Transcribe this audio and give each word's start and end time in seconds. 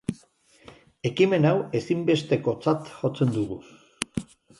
Ekimen 1.09 1.45
hau 1.49 1.53
ezinbestekotzat 1.79 2.89
jotzen 2.95 3.35
dugu. 3.37 3.59